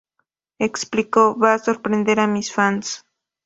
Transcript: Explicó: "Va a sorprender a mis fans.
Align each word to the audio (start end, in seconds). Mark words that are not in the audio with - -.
Explicó: 0.57 1.37
"Va 1.37 1.53
a 1.53 1.59
sorprender 1.59 2.19
a 2.19 2.25
mis 2.25 2.51
fans. 2.51 2.95